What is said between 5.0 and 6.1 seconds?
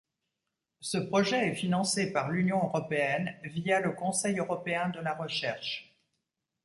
recherche.